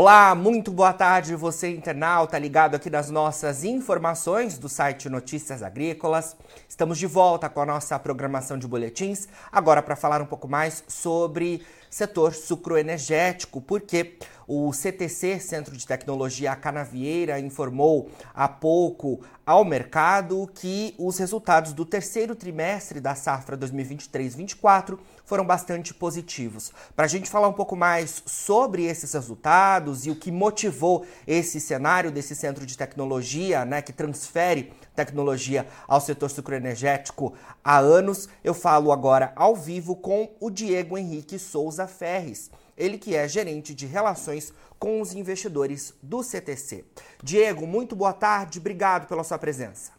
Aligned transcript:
Olá, 0.00 0.34
muito 0.34 0.70
boa 0.72 0.94
tarde, 0.94 1.36
você 1.36 1.68
internauta 1.68 2.38
ligado 2.38 2.74
aqui 2.74 2.88
nas 2.88 3.10
nossas 3.10 3.64
informações 3.64 4.56
do 4.56 4.66
site 4.66 5.10
Notícias 5.10 5.62
Agrícolas. 5.62 6.34
Estamos 6.66 6.96
de 6.96 7.06
volta 7.06 7.50
com 7.50 7.60
a 7.60 7.66
nossa 7.66 7.98
programação 7.98 8.56
de 8.56 8.66
boletins, 8.66 9.28
agora 9.52 9.82
para 9.82 9.94
falar 9.94 10.22
um 10.22 10.24
pouco 10.24 10.48
mais 10.48 10.82
sobre 10.88 11.62
setor 11.90 12.32
sucroenergético, 12.32 13.60
porque 13.60 14.16
o 14.52 14.72
CTC, 14.72 15.38
Centro 15.38 15.76
de 15.76 15.86
Tecnologia 15.86 16.56
Canavieira, 16.56 17.38
informou 17.38 18.10
há 18.34 18.48
pouco 18.48 19.20
ao 19.46 19.64
mercado 19.64 20.48
que 20.54 20.94
os 20.98 21.18
resultados 21.18 21.72
do 21.72 21.84
terceiro 21.84 22.34
trimestre 22.34 23.00
da 23.00 23.14
safra 23.14 23.56
2023-24 23.56 24.98
foram 25.24 25.44
bastante 25.44 25.94
positivos. 25.94 26.72
Para 26.96 27.04
a 27.04 27.08
gente 27.08 27.30
falar 27.30 27.46
um 27.46 27.52
pouco 27.52 27.76
mais 27.76 28.24
sobre 28.26 28.86
esses 28.86 29.12
resultados 29.12 30.04
e 30.04 30.10
o 30.10 30.16
que 30.16 30.32
motivou 30.32 31.06
esse 31.26 31.60
cenário 31.60 32.10
desse 32.10 32.34
centro 32.34 32.66
de 32.66 32.76
tecnologia, 32.76 33.64
né, 33.64 33.80
que 33.80 33.92
transfere 33.92 34.72
tecnologia 34.96 35.66
ao 35.86 36.00
setor 36.00 36.28
sucroenergético 36.28 37.32
há 37.62 37.78
anos, 37.78 38.28
eu 38.42 38.52
falo 38.52 38.90
agora 38.90 39.32
ao 39.36 39.54
vivo 39.54 39.94
com 39.94 40.28
o 40.40 40.50
Diego 40.50 40.98
Henrique 40.98 41.38
Souza 41.38 41.79
Ferres. 41.86 42.50
Ele 42.76 42.96
que 42.96 43.14
é 43.14 43.28
gerente 43.28 43.74
de 43.74 43.86
relações 43.86 44.52
com 44.78 45.00
os 45.00 45.14
investidores 45.14 45.94
do 46.02 46.22
CTC. 46.22 46.84
Diego, 47.22 47.66
muito 47.66 47.94
boa 47.94 48.14
tarde, 48.14 48.58
obrigado 48.58 49.06
pela 49.06 49.22
sua 49.22 49.38
presença. 49.38 49.92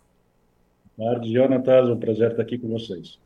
Boa 0.97 1.13
tarde, 1.13 1.31
Jonatas, 1.31 1.89
é 1.89 1.93
um 1.93 1.99
prazer 1.99 2.31
estar 2.31 2.41
aqui 2.41 2.57
com 2.57 2.67
vocês. 2.67 3.20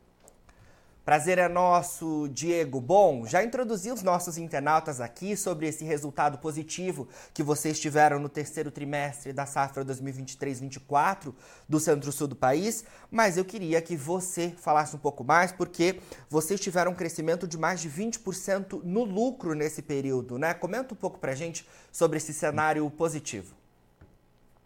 Prazer 1.06 1.38
é 1.38 1.48
nosso, 1.48 2.28
Diego. 2.32 2.80
Bom, 2.80 3.24
já 3.26 3.44
introduzi 3.44 3.92
os 3.92 4.02
nossos 4.02 4.36
internautas 4.38 5.00
aqui 5.00 5.36
sobre 5.36 5.68
esse 5.68 5.84
resultado 5.84 6.36
positivo 6.38 7.06
que 7.32 7.44
vocês 7.44 7.78
tiveram 7.78 8.18
no 8.18 8.28
terceiro 8.28 8.72
trimestre 8.72 9.32
da 9.32 9.46
safra 9.46 9.84
2023-24 9.84 11.32
do 11.68 11.78
centro-sul 11.78 12.26
do 12.26 12.34
país, 12.34 12.84
mas 13.08 13.36
eu 13.36 13.44
queria 13.44 13.80
que 13.80 13.94
você 13.96 14.52
falasse 14.56 14.96
um 14.96 14.98
pouco 14.98 15.22
mais, 15.22 15.52
porque 15.52 16.00
vocês 16.28 16.58
tiveram 16.58 16.90
um 16.90 16.94
crescimento 16.96 17.46
de 17.46 17.56
mais 17.56 17.80
de 17.80 17.88
20% 17.88 18.82
no 18.82 19.04
lucro 19.04 19.54
nesse 19.54 19.82
período, 19.82 20.40
né? 20.40 20.54
Comenta 20.54 20.92
um 20.92 20.96
pouco 20.96 21.20
pra 21.20 21.36
gente 21.36 21.64
sobre 21.92 22.16
esse 22.16 22.32
cenário 22.32 22.90
positivo. 22.90 23.54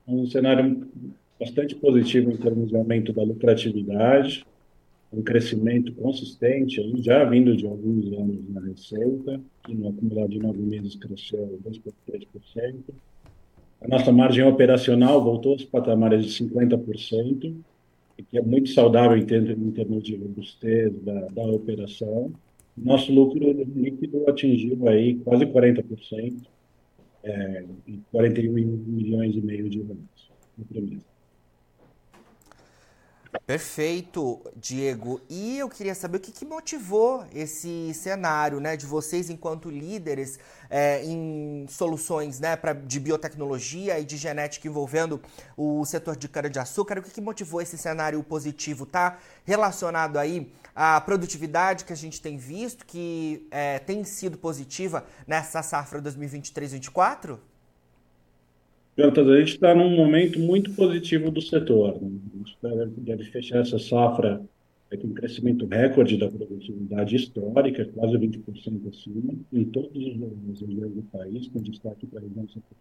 Um 0.09 0.27
cenário 0.27 0.89
bastante 1.39 1.75
positivo 1.75 2.31
em 2.31 2.39
termos 2.39 2.71
de 2.71 2.77
aumento 2.77 3.13
da 3.13 3.23
lucratividade, 3.23 4.47
um 5.13 5.23
crescimento 5.23 5.93
consistente, 5.95 6.81
já 7.03 7.25
vindo 7.25 7.57
de 7.57 7.67
alguns 7.67 8.13
anos 8.13 8.49
na 8.49 8.61
receita, 8.61 9.41
que 9.65 9.75
no 9.75 9.89
acumulado 9.89 10.29
de 10.29 10.39
nove 10.39 10.61
meses 10.61 10.95
cresceu 10.95 11.59
2,3%. 11.65 12.77
A 13.81 13.89
nossa 13.89 14.13
margem 14.13 14.45
operacional 14.45 15.23
voltou 15.23 15.53
aos 15.53 15.65
patamares 15.65 16.25
de 16.25 16.45
50%, 16.45 17.55
que 18.29 18.39
é 18.39 18.43
muito 18.43 18.69
saudável 18.71 19.17
em 19.17 19.25
termos, 19.25 20.03
de 20.03 20.15
robustez 20.17 20.93
da, 21.03 21.27
da 21.29 21.43
operação. 21.43 22.31
Nosso 22.77 23.13
lucro 23.13 23.51
líquido 23.75 24.29
atingiu 24.29 24.87
aí 24.87 25.17
quase 25.17 25.47
40%, 25.47 26.35
é, 27.25 27.65
41 28.13 28.53
milhões 28.53 29.35
e 29.35 29.41
meio 29.41 29.69
de 29.69 29.79
reais 29.79 29.99
no 30.57 30.65
trimestre. 30.67 31.10
Perfeito, 33.51 34.41
Diego. 34.55 35.21
E 35.29 35.59
eu 35.59 35.69
queria 35.69 35.93
saber 35.93 36.19
o 36.19 36.21
que, 36.21 36.31
que 36.31 36.47
motivou 36.47 37.27
esse 37.35 37.93
cenário, 37.95 38.61
né, 38.61 38.77
de 38.77 38.87
vocês 38.87 39.29
enquanto 39.29 39.69
líderes 39.69 40.39
é, 40.71 41.05
em 41.05 41.67
soluções, 41.69 42.39
né, 42.39 42.55
pra, 42.55 42.73
de 42.73 43.01
biotecnologia 43.01 43.99
e 43.99 44.05
de 44.05 44.17
genética 44.17 44.69
envolvendo 44.69 45.21
o 45.57 45.85
setor 45.85 46.15
de 46.15 46.29
cana-de-açúcar. 46.29 47.01
O 47.01 47.03
que, 47.03 47.11
que 47.11 47.21
motivou 47.21 47.61
esse 47.61 47.77
cenário 47.77 48.23
positivo? 48.23 48.87
Tá 48.87 49.19
relacionado 49.45 50.17
aí 50.17 50.53
à 50.73 51.01
produtividade 51.01 51.85
que 51.85 51.93
a 51.93 51.97
gente 51.97 52.21
tem 52.23 52.37
visto, 52.37 52.87
que 52.87 53.49
é, 53.51 53.81
tem 53.81 54.05
sido 54.05 54.39
positiva 54.39 55.05
nessa 55.27 55.61
safra 55.61 56.01
2023-2024? 59.01 59.33
a 59.33 59.39
gente 59.41 59.49
está 59.49 59.75
num 59.75 59.91
momento 59.91 60.39
muito 60.39 60.73
positivo 60.73 61.31
do 61.31 61.41
setor. 61.41 62.01
Né? 62.01 62.11
A 62.65 62.85
gente 62.87 63.01
deve 63.01 63.25
fechar 63.25 63.61
essa 63.61 63.79
safra 63.79 64.41
com 65.01 65.07
um 65.07 65.15
crescimento 65.15 65.67
recorde 65.67 66.17
da 66.17 66.29
produtividade 66.29 67.15
histórica, 67.15 67.89
quase 67.95 68.19
20% 68.19 68.89
acima, 68.89 69.35
em 69.53 69.65
todas 69.65 69.91
as 69.97 70.61
regiões 70.61 70.93
do 70.93 71.03
país, 71.13 71.49
com 71.49 71.61
destaque 71.61 72.07
para 72.07 72.19
a 72.19 72.23
região 72.23 72.49
centro 72.49 72.77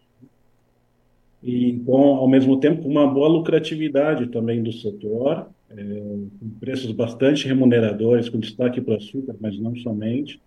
E, 1.42 1.70
então, 1.70 1.94
ao 1.94 2.28
mesmo 2.28 2.58
tempo, 2.58 2.88
uma 2.88 3.06
boa 3.06 3.28
lucratividade 3.28 4.26
também 4.26 4.60
do 4.60 4.72
setor, 4.72 5.46
é, 5.70 5.76
com 6.40 6.50
preços 6.58 6.90
bastante 6.90 7.46
remuneradores, 7.46 8.28
com 8.28 8.40
destaque 8.40 8.80
para 8.80 8.94
o 8.94 8.96
açúcar, 8.96 9.36
mas 9.40 9.56
não 9.58 9.76
somente. 9.76 10.40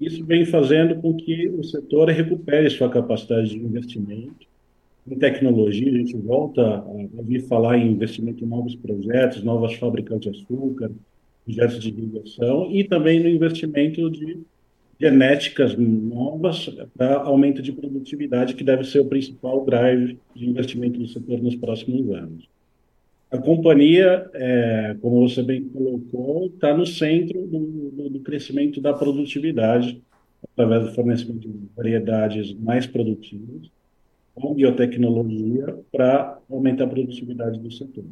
Isso 0.00 0.24
vem 0.24 0.46
fazendo 0.46 0.96
com 0.96 1.14
que 1.14 1.48
o 1.48 1.62
setor 1.62 2.08
recupere 2.08 2.70
sua 2.70 2.88
capacidade 2.88 3.50
de 3.50 3.58
investimento 3.58 4.46
em 5.08 5.16
tecnologia, 5.16 5.88
a 5.88 5.98
gente 5.98 6.16
volta 6.16 6.62
a 6.62 6.84
ouvir 7.16 7.40
falar 7.42 7.78
em 7.78 7.92
investimento 7.92 8.44
em 8.44 8.46
novos 8.46 8.74
projetos, 8.74 9.42
novas 9.42 9.74
fábricas 9.74 10.20
de 10.20 10.30
açúcar, 10.30 10.90
projetos 11.44 11.80
de 11.80 11.88
irrigação 11.88 12.70
e 12.70 12.84
também 12.84 13.20
no 13.20 13.28
investimento 13.28 14.10
de 14.10 14.38
genéticas 14.98 15.76
novas 15.76 16.68
para 16.96 17.16
aumento 17.16 17.62
de 17.62 17.72
produtividade, 17.72 18.54
que 18.54 18.64
deve 18.64 18.84
ser 18.84 19.00
o 19.00 19.04
principal 19.04 19.64
drive 19.64 20.18
de 20.34 20.48
investimento 20.48 20.98
do 20.98 21.06
setor 21.06 21.40
nos 21.40 21.54
próximos 21.54 22.10
anos. 22.10 22.48
A 23.30 23.38
companhia, 23.38 24.28
é, 24.34 24.96
como 25.00 25.28
você 25.28 25.42
bem 25.42 25.64
colocou, 25.64 26.46
está 26.46 26.76
no 26.76 26.86
centro 26.86 27.46
do, 27.46 27.90
do, 27.90 28.10
do, 28.10 28.20
crescimento 28.20 28.80
da 28.80 28.94
produtividade, 28.94 30.00
através 30.52 30.84
do 30.84 30.94
fornecimento 30.94 31.48
de 31.48 31.68
variedades 31.76 32.54
mais 32.54 32.86
produtivas, 32.86 33.68
com 34.36 34.54
biotecnologia 34.54 35.82
para 35.90 36.38
aumentar 36.48 36.84
a 36.84 36.88
produtividade 36.88 37.58
do 37.58 37.70
setor. 37.72 38.04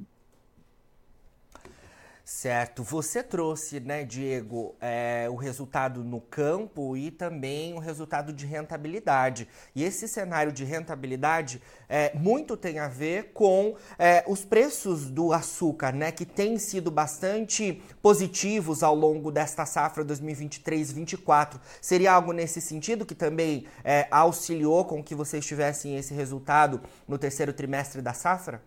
Certo. 2.44 2.82
Você 2.82 3.22
trouxe, 3.22 3.80
né, 3.80 4.04
Diego, 4.04 4.74
é, 4.78 5.26
o 5.30 5.34
resultado 5.34 6.04
no 6.04 6.20
campo 6.20 6.94
e 6.94 7.10
também 7.10 7.72
o 7.72 7.78
resultado 7.78 8.34
de 8.34 8.44
rentabilidade. 8.44 9.48
E 9.74 9.82
esse 9.82 10.06
cenário 10.06 10.52
de 10.52 10.62
rentabilidade 10.62 11.62
é, 11.88 12.14
muito 12.14 12.54
tem 12.54 12.78
a 12.78 12.86
ver 12.86 13.32
com 13.32 13.76
é, 13.98 14.22
os 14.26 14.44
preços 14.44 15.08
do 15.08 15.32
açúcar, 15.32 15.94
né, 15.94 16.12
que 16.12 16.26
têm 16.26 16.58
sido 16.58 16.90
bastante 16.90 17.82
positivos 18.02 18.82
ao 18.82 18.94
longo 18.94 19.32
desta 19.32 19.64
safra 19.64 20.04
2023-24. 20.04 21.58
Seria 21.80 22.12
algo 22.12 22.32
nesse 22.32 22.60
sentido 22.60 23.06
que 23.06 23.14
também 23.14 23.64
é, 23.82 24.06
auxiliou 24.10 24.84
com 24.84 25.02
que 25.02 25.14
vocês 25.14 25.46
tivessem 25.46 25.96
esse 25.96 26.12
resultado 26.12 26.82
no 27.08 27.16
terceiro 27.16 27.54
trimestre 27.54 28.02
da 28.02 28.12
safra? 28.12 28.60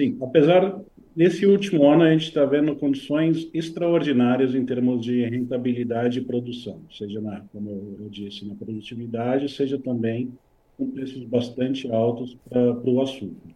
Sim, 0.00 0.16
apesar 0.22 0.80
Nesse 1.14 1.44
último 1.44 1.86
ano, 1.90 2.04
a 2.04 2.12
gente 2.12 2.28
está 2.28 2.44
vendo 2.44 2.74
condições 2.76 3.50
extraordinárias 3.52 4.54
em 4.54 4.64
termos 4.64 5.04
de 5.04 5.24
rentabilidade 5.24 6.20
e 6.20 6.24
produção, 6.24 6.80
seja, 6.88 7.20
na, 7.20 7.40
como 7.52 7.68
eu 7.98 8.08
disse, 8.08 8.46
na 8.46 8.54
produtividade, 8.54 9.48
seja 9.50 9.76
também 9.76 10.32
com 10.78 10.88
preços 10.88 11.24
bastante 11.24 11.90
altos 11.90 12.38
para 12.48 12.88
o 12.88 13.02
açúcar. 13.02 13.50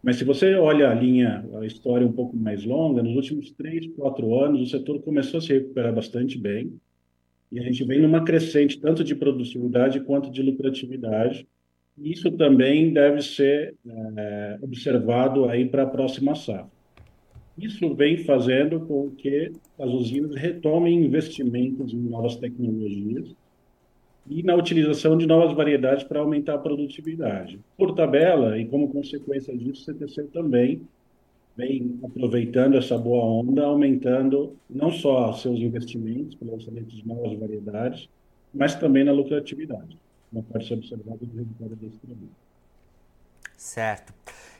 Mas 0.00 0.16
se 0.16 0.24
você 0.24 0.54
olha 0.54 0.88
a 0.88 0.94
linha, 0.94 1.44
a 1.60 1.66
história 1.66 2.06
um 2.06 2.12
pouco 2.12 2.36
mais 2.36 2.64
longa, 2.64 3.02
nos 3.02 3.16
últimos 3.16 3.50
três, 3.50 3.88
quatro 3.88 4.40
anos, 4.40 4.62
o 4.62 4.66
setor 4.66 5.02
começou 5.02 5.38
a 5.38 5.40
se 5.40 5.52
recuperar 5.52 5.92
bastante 5.92 6.38
bem, 6.38 6.72
e 7.50 7.58
a 7.58 7.62
gente 7.62 7.84
vem 7.84 8.00
numa 8.00 8.24
crescente 8.24 8.80
tanto 8.80 9.02
de 9.02 9.14
produtividade 9.14 9.98
quanto 10.00 10.30
de 10.30 10.40
lucratividade, 10.40 11.46
isso 11.98 12.30
também 12.32 12.92
deve 12.92 13.22
ser 13.22 13.74
é, 13.86 14.58
observado 14.60 15.46
aí 15.46 15.66
para 15.66 15.84
a 15.84 15.86
próxima 15.86 16.34
safra. 16.34 16.70
Isso 17.56 17.94
vem 17.94 18.18
fazendo 18.18 18.80
com 18.80 19.10
que 19.10 19.50
as 19.78 19.88
usinas 19.88 20.34
retomem 20.34 21.04
investimentos 21.04 21.92
em 21.92 21.96
novas 21.96 22.36
tecnologias 22.36 23.34
e 24.28 24.42
na 24.42 24.54
utilização 24.54 25.16
de 25.16 25.26
novas 25.26 25.56
variedades 25.56 26.04
para 26.04 26.20
aumentar 26.20 26.54
a 26.54 26.58
produtividade. 26.58 27.58
Por 27.78 27.94
tabela, 27.94 28.58
e 28.58 28.66
como 28.66 28.88
consequência 28.88 29.56
disso, 29.56 29.82
o 29.82 29.84
CTC 29.84 30.24
também 30.24 30.82
vem 31.56 31.98
aproveitando 32.02 32.76
essa 32.76 32.98
boa 32.98 33.24
onda, 33.24 33.64
aumentando 33.64 34.54
não 34.68 34.90
só 34.90 35.32
seus 35.32 35.58
investimentos 35.58 36.34
para 36.34 36.50
lançamento 36.50 36.88
de 36.88 37.06
novas 37.06 37.38
variedades, 37.38 38.08
mas 38.52 38.74
também 38.74 39.04
na 39.04 39.12
lucratividade, 39.12 39.96
uma 40.36 40.42
parte 40.42 40.72
observada 40.74 41.18
no 41.22 41.34
resultado 41.34 41.76
desse 41.76 41.96
trabalho. 41.98 42.30
Certo. 43.56 44.12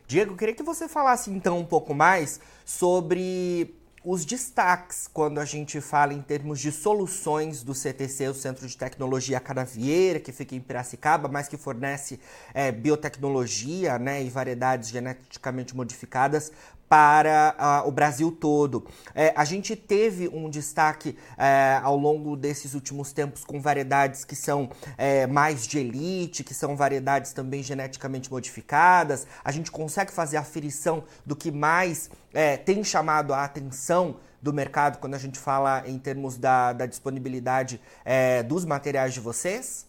Diego, 0.06 0.36
queria 0.36 0.54
que 0.54 0.62
você 0.62 0.88
falasse 0.88 1.30
então 1.30 1.58
um 1.58 1.64
pouco 1.64 1.94
mais 1.94 2.40
sobre 2.64 3.74
os 4.02 4.24
destaques 4.24 5.08
quando 5.12 5.40
a 5.40 5.44
gente 5.44 5.80
fala 5.80 6.14
em 6.14 6.22
termos 6.22 6.60
de 6.60 6.70
soluções 6.70 7.64
do 7.64 7.74
CTC, 7.74 8.28
o 8.28 8.34
Centro 8.34 8.66
de 8.68 8.76
Tecnologia 8.76 9.40
Canavieira, 9.40 10.20
que 10.20 10.30
fica 10.30 10.54
em 10.54 10.60
Piracicaba, 10.60 11.28
mas 11.28 11.48
que 11.48 11.56
fornece 11.56 12.20
é, 12.54 12.70
biotecnologia 12.70 13.98
né, 13.98 14.22
e 14.22 14.30
variedades 14.30 14.90
geneticamente 14.90 15.74
modificadas 15.74 16.52
para 16.88 17.82
uh, 17.84 17.88
o 17.88 17.90
Brasil 17.90 18.30
todo. 18.30 18.86
É, 19.14 19.32
a 19.36 19.44
gente 19.44 19.74
teve 19.74 20.28
um 20.28 20.48
destaque 20.48 21.16
é, 21.36 21.80
ao 21.82 21.96
longo 21.96 22.36
desses 22.36 22.74
últimos 22.74 23.12
tempos 23.12 23.44
com 23.44 23.60
variedades 23.60 24.24
que 24.24 24.36
são 24.36 24.70
é, 24.96 25.26
mais 25.26 25.66
de 25.66 25.78
elite, 25.78 26.44
que 26.44 26.54
são 26.54 26.76
variedades 26.76 27.32
também 27.32 27.62
geneticamente 27.62 28.30
modificadas. 28.30 29.26
A 29.44 29.50
gente 29.50 29.70
consegue 29.70 30.12
fazer 30.12 30.36
aferição 30.36 31.04
do 31.24 31.34
que 31.34 31.50
mais 31.50 32.10
é, 32.32 32.56
tem 32.56 32.84
chamado 32.84 33.32
a 33.32 33.44
atenção 33.44 34.16
do 34.40 34.52
mercado 34.52 34.98
quando 34.98 35.14
a 35.14 35.18
gente 35.18 35.38
fala 35.38 35.82
em 35.88 35.98
termos 35.98 36.36
da, 36.36 36.72
da 36.72 36.86
disponibilidade 36.86 37.80
é, 38.04 38.42
dos 38.42 38.64
materiais 38.64 39.14
de 39.14 39.20
vocês? 39.20 39.86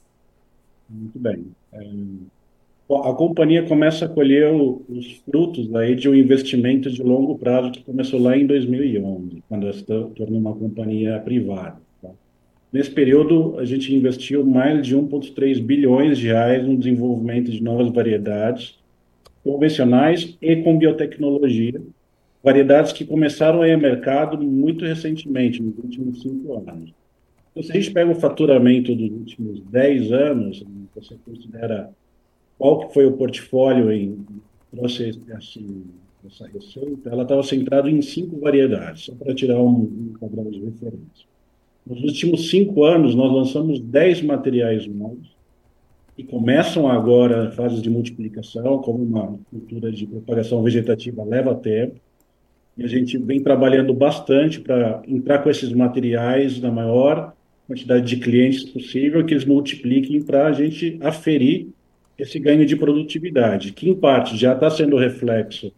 Muito 0.90 1.20
bem. 1.20 1.54
É, 1.74 1.80
a 2.90 3.14
companhia 3.14 3.64
começa 3.64 4.06
a 4.06 4.10
colher 4.10 4.50
os 4.54 5.12
frutos 5.26 5.74
aí 5.76 5.94
de 5.94 6.08
um 6.08 6.16
investimento 6.16 6.90
de 6.90 7.04
longo 7.04 7.38
prazo 7.38 7.72
que 7.72 7.84
começou 7.84 8.22
lá 8.22 8.38
em 8.38 8.46
2011, 8.46 9.44
quando 9.50 9.64
ela 9.64 9.74
se 9.74 9.84
tornou 9.84 10.40
uma 10.40 10.56
companhia 10.56 11.20
privada. 11.20 11.82
Tá? 12.02 12.10
Nesse 12.72 12.90
período, 12.90 13.60
a 13.60 13.66
gente 13.66 13.94
investiu 13.94 14.46
mais 14.46 14.88
de 14.88 14.96
1,3 14.96 15.62
bilhões 15.62 16.18
de 16.18 16.28
reais 16.28 16.66
no 16.66 16.78
desenvolvimento 16.78 17.52
de 17.52 17.62
novas 17.62 17.90
variedades 17.92 18.80
convencionais 19.44 20.38
e 20.42 20.56
com 20.58 20.78
biotecnologia, 20.78 21.82
variedades 22.42 22.94
que 22.94 23.04
começaram 23.04 23.62
a 23.62 23.68
ir 23.68 23.74
ao 23.74 23.80
mercado 23.82 24.42
muito 24.42 24.86
recentemente, 24.86 25.62
nos 25.62 25.78
últimos 25.78 26.22
cinco 26.22 26.54
anos. 26.54 26.94
Então, 27.52 27.64
se 27.64 27.72
a 27.72 27.76
gente 27.76 27.92
pega 27.92 28.12
o 28.12 28.16
faturamento 28.16 28.96
dos 28.96 29.12
últimos 29.12 29.60
10 29.62 30.12
anos, 30.14 30.64
você 30.96 31.16
considera 31.26 31.90
qual 32.58 32.80
que 32.80 32.94
foi 32.94 33.06
o 33.06 33.14
portfólio 33.14 33.92
em 33.92 34.26
trouxe 34.76 35.20
assim, 35.32 35.86
essa 36.26 36.48
receita, 36.48 37.10
ela 37.10 37.24
estava 37.24 37.42
centrada 37.44 37.90
em 37.90 38.02
cinco 38.02 38.40
variedades, 38.40 39.06
só 39.06 39.14
para 39.14 39.34
tirar 39.34 39.60
um, 39.60 39.82
um 39.82 40.14
padrão 40.20 40.50
de 40.50 40.60
referência. 40.60 41.26
Nos 41.86 42.04
últimos 42.04 42.50
cinco 42.50 42.84
anos, 42.84 43.16
nós 43.16 43.32
lançamos 43.32 43.80
dez 43.80 44.22
materiais 44.22 44.86
novos, 44.86 45.36
que 46.16 46.24
começam 46.24 46.90
agora 46.90 47.52
fases 47.52 47.82
de 47.82 47.90
multiplicação, 47.90 48.80
como 48.80 49.04
uma 49.04 49.40
cultura 49.50 49.92
de 49.92 50.06
propagação 50.06 50.62
vegetativa 50.64 51.24
leva 51.24 51.56
tempo, 51.56 51.96
e 52.78 52.84
a 52.84 52.88
gente 52.88 53.18
vem 53.18 53.42
trabalhando 53.42 53.94
bastante 53.94 54.60
para 54.60 55.02
entrar 55.08 55.40
com 55.40 55.50
esses 55.50 55.72
materiais 55.72 56.60
na 56.60 56.72
maior 56.72 57.34
quantidade 57.68 58.06
de 58.06 58.18
clientes 58.18 58.64
possível, 58.64 59.26
que 59.26 59.34
eles 59.34 59.46
multipliquem 59.46 60.22
para 60.22 60.48
a 60.48 60.52
gente 60.52 60.98
aferir 61.02 61.70
esse 62.18 62.40
ganho 62.40 62.66
de 62.66 62.76
produtividade, 62.76 63.74
que 63.74 63.90
em 63.90 63.96
parte 63.96 64.36
já 64.36 64.54
está 64.54 64.70
sendo 64.70 64.98
reflexo 64.98 65.72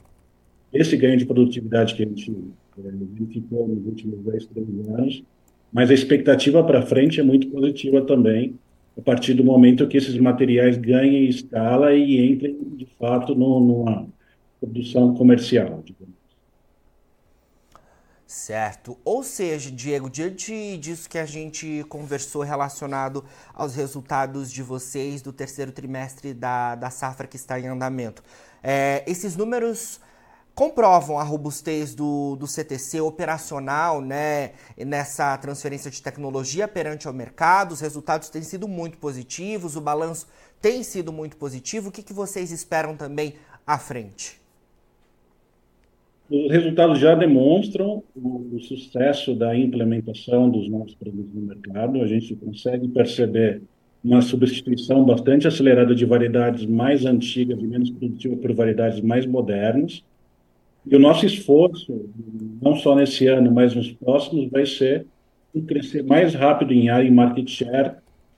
esse 0.71 0.95
ganho 0.95 1.17
de 1.17 1.25
produtividade 1.25 1.95
que 1.95 2.03
a 2.03 2.05
gente 2.05 2.31
é, 2.77 2.81
verificou 2.81 3.67
nos 3.67 3.85
últimos 3.85 4.19
10, 4.19 4.45
13 4.47 4.67
anos, 4.91 5.23
mas 5.71 5.89
a 5.89 5.93
expectativa 5.93 6.63
para 6.63 6.81
frente 6.81 7.19
é 7.19 7.23
muito 7.23 7.47
positiva 7.49 8.01
também, 8.01 8.55
a 8.97 9.01
partir 9.01 9.33
do 9.33 9.43
momento 9.43 9.87
que 9.87 9.97
esses 9.97 10.17
materiais 10.17 10.77
ganhem 10.77 11.27
escala 11.27 11.93
e 11.93 12.31
entrem, 12.31 12.57
de 12.75 12.85
fato, 12.97 13.33
no, 13.33 13.59
numa 13.59 14.07
produção 14.59 15.13
comercial. 15.13 15.83
Certo. 18.29 18.95
Ou 19.03 19.23
seja, 19.23 19.71
Diego, 19.71 20.07
diante 20.07 20.77
disso 20.77 21.09
que 21.09 21.17
a 21.17 21.25
gente 21.25 21.83
conversou 21.89 22.43
relacionado 22.43 23.25
aos 23.55 23.73
resultados 23.73 24.51
de 24.51 24.61
vocês 24.61 25.19
do 25.23 25.33
terceiro 25.33 25.71
trimestre 25.71 26.31
da, 26.31 26.75
da 26.75 26.91
safra 26.91 27.25
que 27.25 27.35
está 27.35 27.59
em 27.59 27.65
andamento, 27.65 28.23
é, 28.61 29.03
esses 29.07 29.35
números 29.35 29.99
comprovam 30.53 31.17
a 31.17 31.23
robustez 31.23 31.95
do, 31.95 32.35
do 32.35 32.45
CTC 32.45 33.01
operacional 33.01 33.99
né, 33.99 34.51
nessa 34.77 35.35
transferência 35.39 35.89
de 35.89 35.99
tecnologia 35.99 36.67
perante 36.67 37.07
ao 37.07 37.13
mercado. 37.15 37.71
Os 37.71 37.81
resultados 37.81 38.29
têm 38.29 38.43
sido 38.43 38.67
muito 38.67 38.99
positivos, 38.99 39.75
o 39.75 39.81
balanço 39.81 40.27
tem 40.61 40.83
sido 40.83 41.11
muito 41.11 41.35
positivo. 41.35 41.89
O 41.89 41.91
que, 41.91 42.03
que 42.03 42.13
vocês 42.13 42.51
esperam 42.51 42.95
também 42.95 43.39
à 43.65 43.79
frente? 43.79 44.38
Os 46.29 46.51
resultados 46.51 46.99
já 46.99 47.15
demonstram 47.15 48.03
o, 48.15 48.49
o, 48.53 48.59
sucesso 48.59 49.33
da 49.33 49.57
implementação 49.57 50.47
dos 50.47 50.69
novos 50.69 50.93
produtos 50.93 51.33
no 51.33 51.41
mercado. 51.41 52.01
A 52.03 52.07
gente 52.07 52.35
consegue 52.35 52.87
perceber 52.87 53.63
uma 54.03 54.21
substituição 54.21 55.03
bastante 55.03 55.47
acelerada 55.47 55.95
de 55.95 56.05
variedades 56.05 56.65
mais 56.67 57.03
antigas 57.03 57.59
e 57.59 57.65
menos 57.65 57.89
produtivas 57.89 58.39
por 58.39 58.53
variedades 58.53 59.01
mais 59.01 59.25
modernas. 59.25 60.03
E 60.85 60.95
o 60.95 60.99
nosso 60.99 61.25
esforço, 61.25 62.09
não 62.61 62.75
só 62.75 62.95
nesse 62.95 63.25
ano, 63.25 63.51
mas 63.51 63.73
nos 63.73 63.91
próximos, 63.91 64.49
vai 64.51 64.67
ser 64.67 65.07
em 65.53 65.61
crescer 65.61 66.03
mais 66.03 66.35
rápido 66.35 66.73
em 66.73 66.89
área 66.89 67.07
e 67.07 67.11
market 67.11 67.49
share, 67.49 67.93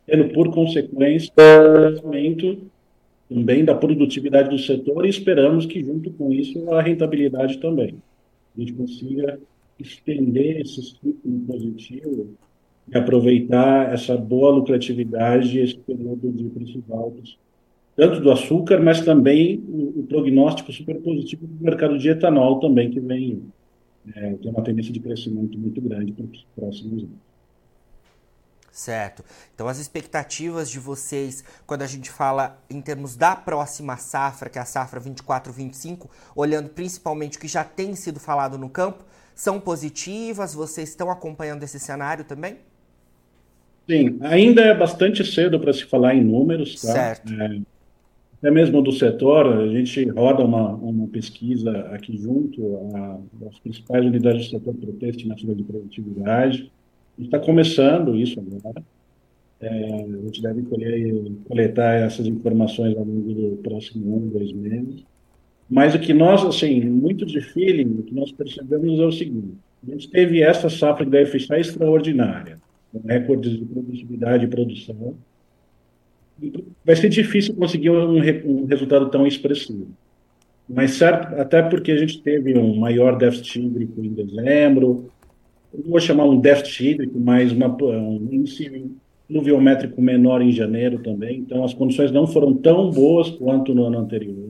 tendo 0.08 0.30
por 0.30 0.50
consequência 0.54 1.30
o 1.30 1.92
crescimento 1.92 2.72
também 3.33 3.63
da 3.63 3.74
produtividade 3.74 4.50
do 4.50 4.60
setor 4.60 5.06
e 5.06 5.10
esperamos 5.10 5.66
que, 5.66 5.81
junto 5.81 6.12
com 6.12 6.33
isso, 6.33 6.69
a 6.74 6.81
rentabilidade 6.81 7.60
também. 7.60 7.95
A 8.56 8.60
gente 8.60 8.74
consiga 8.74 9.39
estender 9.80 10.60
esse 10.60 10.81
ciclo 10.83 11.39
positivo 11.48 12.36
e 12.89 12.98
aproveitar 12.98 13.94
essa 13.94 14.18
boa 14.18 14.51
lucratividade 14.51 15.60
esse 15.60 15.78
período 15.78 16.30
de 16.30 16.44
preços 16.50 16.83
altos, 16.92 17.38
tanto 17.95 18.19
do 18.19 18.31
açúcar, 18.31 18.81
mas 18.81 19.00
também 19.00 19.63
o, 19.69 20.01
o 20.01 20.04
prognóstico 20.04 20.74
super 20.74 21.00
positivo 21.00 21.48
do 21.48 21.63
mercado 21.63 21.98
de 21.98 22.10
etanol 22.10 22.60
também, 22.60 22.89
que 22.89 23.00
vem 23.00 23.42
é, 24.13 24.33
tem 24.33 24.51
uma 24.51 24.63
tendência 24.63 24.92
de 24.92 25.00
crescimento 25.00 25.57
muito 25.57 25.80
grande 25.80 26.12
para 26.12 26.25
os 26.25 26.45
próximos 26.56 27.04
anos. 27.04 27.31
Certo. 28.71 29.23
Então, 29.53 29.68
as 29.68 29.79
expectativas 29.79 30.69
de 30.69 30.79
vocês, 30.79 31.44
quando 31.68 31.81
a 31.81 31.88
gente 31.88 32.09
fala 32.09 32.57
em 32.69 32.81
termos 32.81 33.18
da 33.18 33.35
próxima 33.35 33.97
safra, 33.97 34.50
que 34.50 34.57
é 34.57 34.62
a 34.62 34.65
safra 34.65 35.01
24-25, 35.01 36.09
olhando 36.33 36.69
principalmente 36.69 37.38
o 37.38 37.41
que 37.41 37.50
já 37.50 37.65
tem 37.65 37.95
sido 37.95 38.19
falado 38.19 38.57
no 38.57 38.69
campo, 38.69 39.03
são 39.35 39.59
positivas? 39.59 40.53
Vocês 40.53 40.89
estão 40.89 41.12
acompanhando 41.12 41.63
esse 41.63 41.79
cenário 41.79 42.23
também? 42.23 42.59
Sim, 43.90 44.18
ainda 44.21 44.61
é 44.61 44.73
bastante 44.73 45.25
cedo 45.25 45.59
para 45.59 45.73
se 45.73 45.83
falar 45.83 46.16
em 46.16 46.23
números. 46.23 46.81
Tá? 46.81 46.94
Certo. 46.94 47.33
É, 47.33 47.59
até 48.37 48.49
mesmo 48.49 48.81
do 48.81 48.94
setor, 48.94 49.47
a 49.47 49.68
gente 49.68 50.07
roda 50.09 50.45
uma, 50.45 50.75
uma 50.75 51.07
pesquisa 51.07 51.71
aqui 51.92 52.18
junto 52.18 52.90
às 53.49 53.59
principais 53.59 54.06
unidades 54.06 54.45
do 54.45 54.51
setor 54.51 54.73
para 54.75 54.94
ter 54.94 55.09
estimativa 55.09 55.54
de 55.54 55.63
produtividade 55.63 56.71
está 57.18 57.39
começando 57.39 58.15
isso 58.15 58.39
agora. 58.39 58.83
É, 59.59 59.68
a 59.68 60.25
gente 60.25 60.41
deve 60.41 60.63
colher, 60.63 61.31
coletar 61.47 61.94
essas 61.94 62.25
informações 62.25 62.97
ao 62.97 63.03
longo 63.03 63.33
do 63.33 63.57
próximo 63.57 64.18
ano, 64.18 64.31
dois 64.31 64.51
meses. 64.51 65.03
Mas 65.69 65.94
o 65.95 65.99
que 65.99 66.13
nós, 66.13 66.44
assim, 66.44 66.81
muito 66.81 67.25
de 67.25 67.39
feeling, 67.39 67.99
o 67.99 68.03
que 68.03 68.13
nós 68.13 68.31
percebemos 68.31 68.99
é 68.99 69.06
o 69.06 69.11
seguinte: 69.11 69.53
a 69.87 69.91
gente 69.91 70.09
teve 70.09 70.41
essa 70.41 70.69
safra 70.69 71.06
deve 71.06 71.31
fechar 71.31 71.59
extraordinária, 71.59 72.59
com 72.91 73.07
recordes 73.07 73.57
de 73.57 73.65
produtividade 73.65 74.45
e 74.45 74.47
produção. 74.47 75.15
vai 76.83 76.95
ser 76.95 77.09
difícil 77.09 77.56
conseguir 77.56 77.91
um, 77.91 78.18
um 78.18 78.65
resultado 78.65 79.09
tão 79.09 79.25
expressivo. 79.25 79.87
Mas 80.68 80.91
certo, 80.91 81.39
até 81.39 81.61
porque 81.61 81.91
a 81.91 81.97
gente 81.97 82.21
teve 82.21 82.57
um 82.57 82.75
maior 82.75 83.18
déficit 83.18 83.59
hídrico 83.59 84.03
em 84.03 84.13
dezembro, 84.13 85.11
vou 85.73 85.99
chamar 85.99 86.25
um 86.25 86.40
déficit 86.40 86.90
hídrico, 86.90 87.19
mas 87.19 87.51
uma, 87.51 87.68
um 87.68 88.28
índice 88.31 88.92
pluviométrico 89.28 90.01
menor 90.01 90.42
em 90.42 90.51
janeiro 90.51 90.99
também. 90.99 91.40
Então, 91.40 91.63
as 91.63 91.73
condições 91.73 92.11
não 92.11 92.28
foram 92.28 92.54
tão 92.54 92.90
boas 92.90 93.30
quanto 93.30 93.73
no 93.73 93.85
ano 93.85 93.99
anterior, 93.99 94.49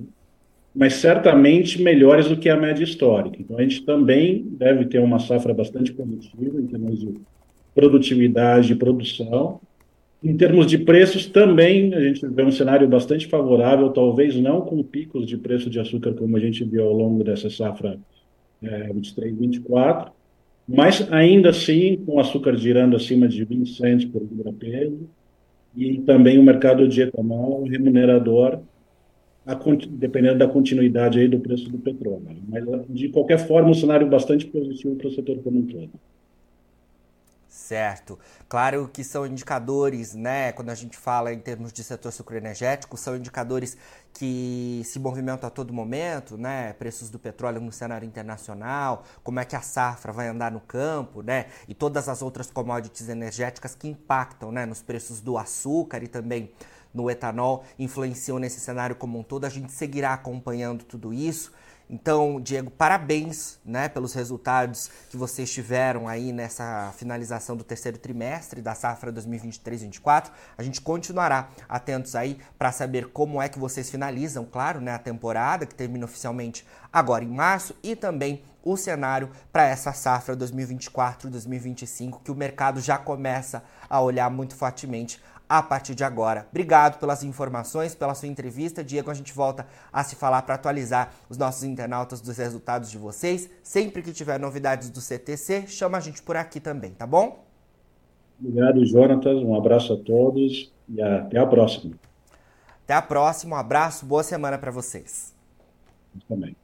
mas 0.73 0.93
certamente 0.95 1.81
melhores 1.81 2.27
do 2.27 2.37
que 2.37 2.49
a 2.49 2.57
média 2.57 2.83
histórica. 2.83 3.37
Então, 3.39 3.57
a 3.57 3.61
gente 3.61 3.83
também 3.83 4.43
deve 4.49 4.85
ter 4.85 4.99
uma 4.99 5.19
safra 5.19 5.53
bastante 5.53 5.93
positiva 5.93 6.59
em 6.59 6.65
termos 6.65 6.99
de 6.99 7.13
produtividade 7.75 8.73
e 8.73 8.75
produção. 8.75 9.59
Em 10.23 10.35
termos 10.35 10.67
de 10.67 10.77
preços, 10.77 11.25
também 11.25 11.93
a 11.93 11.99
gente 11.99 12.25
vê 12.27 12.43
um 12.43 12.51
cenário 12.51 12.87
bastante 12.87 13.27
favorável, 13.27 13.89
talvez 13.89 14.35
não 14.35 14.61
com 14.61 14.83
picos 14.83 15.25
de 15.25 15.37
preço 15.37 15.69
de 15.69 15.79
açúcar 15.79 16.13
como 16.13 16.37
a 16.37 16.39
gente 16.39 16.63
viu 16.63 16.83
ao 16.83 16.93
longo 16.93 17.23
dessa 17.23 17.49
safra 17.49 17.97
é, 18.61 18.93
23, 18.93 19.35
24, 19.35 20.11
mas 20.75 21.11
ainda 21.11 21.49
assim, 21.49 21.97
com 22.05 22.19
açúcar 22.19 22.55
girando 22.55 22.95
acima 22.95 23.27
de 23.27 23.43
20 23.43 23.75
centos 23.75 24.05
por 24.05 24.21
libra 24.21 24.53
peso, 24.53 25.09
e 25.75 25.99
também 25.99 26.37
o 26.37 26.43
mercado 26.43 26.87
de 26.87 27.01
etanol 27.01 27.63
remunerador 27.63 28.59
a, 29.45 29.57
dependendo 29.89 30.39
da 30.39 30.47
continuidade 30.47 31.19
aí 31.19 31.27
do 31.27 31.39
preço 31.39 31.69
do 31.69 31.77
petróleo. 31.77 32.21
Mas, 32.47 32.63
de 32.89 33.09
qualquer 33.09 33.39
forma, 33.47 33.69
um 33.69 33.73
cenário 33.73 34.07
bastante 34.07 34.45
positivo 34.45 34.95
para 34.95 35.07
o 35.07 35.11
setor 35.11 35.37
como 35.41 35.59
um 35.59 35.65
todo. 35.65 35.89
Certo. 37.71 38.19
Claro 38.49 38.89
que 38.91 39.01
são 39.01 39.25
indicadores, 39.25 40.13
né? 40.13 40.51
Quando 40.51 40.71
a 40.71 40.75
gente 40.75 40.97
fala 40.97 41.31
em 41.31 41.39
termos 41.39 41.71
de 41.71 41.85
setor 41.85 42.11
sucroenergético, 42.11 42.97
são 42.97 43.15
indicadores 43.15 43.77
que 44.13 44.81
se 44.83 44.99
movimentam 44.99 45.47
a 45.47 45.49
todo 45.49 45.71
momento, 45.73 46.37
né? 46.37 46.73
Preços 46.73 47.09
do 47.09 47.17
petróleo 47.17 47.61
no 47.61 47.71
cenário 47.71 48.05
internacional, 48.05 49.05
como 49.23 49.39
é 49.39 49.45
que 49.45 49.55
a 49.55 49.61
safra 49.61 50.11
vai 50.11 50.27
andar 50.27 50.51
no 50.51 50.59
campo, 50.59 51.21
né? 51.21 51.45
E 51.65 51.73
todas 51.73 52.09
as 52.09 52.21
outras 52.21 52.51
commodities 52.51 53.07
energéticas 53.07 53.73
que 53.73 53.87
impactam, 53.87 54.51
né? 54.51 54.65
Nos 54.65 54.81
preços 54.81 55.21
do 55.21 55.37
açúcar 55.37 56.03
e 56.03 56.09
também 56.09 56.51
no 56.93 57.09
etanol, 57.09 57.63
influenciam 57.79 58.37
nesse 58.37 58.59
cenário 58.59 58.97
como 58.97 59.17
um 59.17 59.23
todo. 59.23 59.45
A 59.45 59.49
gente 59.49 59.71
seguirá 59.71 60.13
acompanhando 60.13 60.83
tudo 60.83 61.13
isso. 61.13 61.53
Então, 61.93 62.39
Diego, 62.39 62.71
parabéns 62.71 63.59
né, 63.65 63.89
pelos 63.89 64.13
resultados 64.13 64.89
que 65.09 65.17
vocês 65.17 65.51
tiveram 65.51 66.07
aí 66.07 66.31
nessa 66.31 66.93
finalização 66.95 67.57
do 67.57 67.65
terceiro 67.65 67.97
trimestre 67.97 68.61
da 68.61 68.73
safra 68.73 69.11
2023-24. 69.11 70.31
A 70.57 70.63
gente 70.63 70.79
continuará 70.79 71.49
atentos 71.67 72.15
aí 72.15 72.39
para 72.57 72.71
saber 72.71 73.09
como 73.09 73.41
é 73.41 73.49
que 73.49 73.59
vocês 73.59 73.89
finalizam, 73.89 74.45
claro, 74.45 74.79
né, 74.79 74.93
a 74.93 74.99
temporada 74.99 75.65
que 75.65 75.75
termina 75.75 76.05
oficialmente 76.05 76.65
agora 76.93 77.25
em 77.25 77.29
março 77.29 77.75
e 77.83 77.93
também 77.93 78.41
o 78.63 78.77
cenário 78.77 79.29
para 79.51 79.65
essa 79.65 79.91
safra 79.91 80.37
2024-2025 80.37 82.21
que 82.23 82.31
o 82.31 82.35
mercado 82.35 82.79
já 82.79 82.97
começa 82.97 83.65
a 83.89 83.99
olhar 83.99 84.29
muito 84.29 84.55
fortemente 84.55 85.21
a 85.51 85.61
partir 85.61 85.93
de 85.93 86.01
agora. 86.01 86.47
Obrigado 86.49 86.97
pelas 86.97 87.25
informações, 87.25 87.93
pela 87.93 88.15
sua 88.15 88.29
entrevista. 88.29 88.81
Diego, 88.81 89.11
a 89.11 89.13
gente 89.13 89.33
volta 89.33 89.67
a 89.91 90.01
se 90.01 90.15
falar 90.15 90.43
para 90.43 90.55
atualizar 90.55 91.13
os 91.27 91.37
nossos 91.37 91.65
internautas 91.65 92.21
dos 92.21 92.37
resultados 92.37 92.89
de 92.89 92.97
vocês. 92.97 93.49
Sempre 93.61 94.01
que 94.01 94.13
tiver 94.13 94.39
novidades 94.39 94.89
do 94.89 95.01
CTC, 95.01 95.67
chama 95.67 95.97
a 95.97 95.99
gente 95.99 96.21
por 96.21 96.37
aqui 96.37 96.61
também, 96.61 96.91
tá 96.91 97.05
bom? 97.05 97.43
Obrigado, 98.39 98.85
Jonatas. 98.85 99.43
Um 99.43 99.53
abraço 99.53 99.91
a 99.91 99.97
todos 99.97 100.71
e 100.87 101.01
até 101.01 101.37
a 101.37 101.45
próxima. 101.45 101.95
Até 102.85 102.93
a 102.93 103.01
próxima. 103.01 103.57
Um 103.57 103.59
abraço, 103.59 104.05
boa 104.05 104.23
semana 104.23 104.57
para 104.57 104.71
vocês. 104.71 105.35
Eu 106.15 106.21
também. 106.29 106.55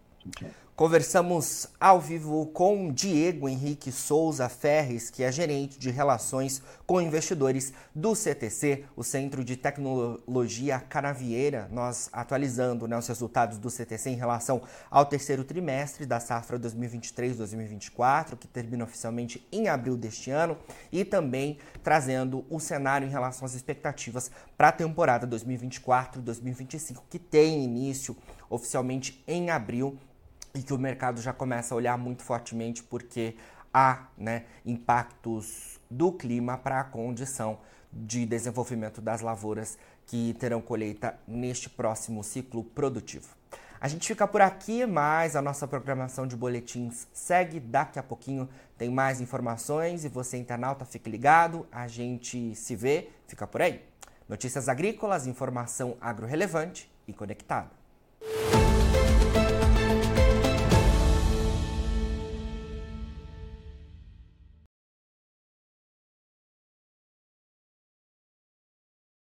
Conversamos 0.78 1.68
ao 1.80 2.00
vivo 2.00 2.46
com 2.54 2.94
Diego 2.94 3.50
Henrique 3.50 3.92
Souza 3.92 4.48
Ferres, 4.48 5.10
que 5.10 5.24
é 5.24 5.32
gerente 5.32 5.80
de 5.80 5.90
relações 5.90 6.62
com 6.86 7.02
investidores 7.02 7.74
do 7.96 8.14
CTC, 8.14 8.84
o 8.96 9.04
Centro 9.04 9.44
de 9.44 9.58
Tecnologia 9.58 10.80
Canavieira. 10.80 11.68
Nós 11.72 12.12
atualizando 12.14 12.88
né, 12.88 12.96
os 12.96 13.08
resultados 13.08 13.58
do 13.58 13.72
CTC 13.72 14.12
em 14.12 14.18
relação 14.18 14.62
ao 14.92 15.04
terceiro 15.04 15.44
trimestre 15.44 16.06
da 16.06 16.20
safra 16.20 16.60
2023-2024, 16.60 18.38
que 18.38 18.48
termina 18.48 18.84
oficialmente 18.84 19.48
em 19.52 19.70
abril 19.70 19.98
deste 19.98 20.30
ano, 20.30 20.56
e 20.92 21.04
também 21.04 21.58
trazendo 21.82 22.46
o 22.52 22.60
cenário 22.60 23.08
em 23.08 23.12
relação 23.12 23.48
às 23.48 23.56
expectativas 23.56 24.30
para 24.56 24.68
a 24.68 24.72
temporada 24.72 25.26
2024-2025, 25.26 27.02
que 27.10 27.18
tem 27.18 27.64
início 27.64 28.16
oficialmente 28.48 29.24
em 29.28 29.50
abril 29.50 29.98
e 30.58 30.64
que 30.64 30.74
o 30.74 30.78
mercado 30.78 31.22
já 31.22 31.32
começa 31.32 31.74
a 31.74 31.78
olhar 31.78 31.98
muito 31.98 32.24
fortemente 32.24 32.82
porque 32.82 33.36
há 33.72 34.08
né, 34.18 34.46
impactos 34.66 35.80
do 35.90 36.12
clima 36.12 36.58
para 36.58 36.80
a 36.80 36.84
condição 36.84 37.60
de 37.94 38.26
desenvolvimento 38.26 39.00
das 39.00 39.22
lavouras 39.22 39.78
que 40.08 40.36
terão 40.40 40.62
colheita 40.62 41.18
neste 41.28 41.70
próximo 41.70 42.24
ciclo 42.24 42.64
produtivo. 42.64 43.28
A 43.80 43.88
gente 43.88 44.08
fica 44.08 44.28
por 44.28 44.42
aqui, 44.42 44.86
mas 44.88 45.36
a 45.36 45.42
nossa 45.42 45.68
programação 45.68 46.26
de 46.26 46.36
boletins 46.36 47.08
segue. 47.14 47.60
Daqui 47.60 48.00
a 48.00 48.04
pouquinho 48.04 48.50
tem 48.76 48.90
mais 48.90 49.22
informações 49.22 50.04
e 50.04 50.10
você, 50.10 50.38
internauta, 50.38 50.84
fique 50.84 51.08
ligado. 51.08 51.68
A 51.72 51.88
gente 51.88 52.56
se 52.56 52.76
vê, 52.76 53.10
fica 53.28 53.46
por 53.46 53.62
aí. 53.62 53.86
Notícias 54.28 54.68
agrícolas, 54.68 55.28
informação 55.28 55.96
agro 56.02 56.26
relevante 56.26 56.92
e 57.08 57.14
conectada. 57.14 57.77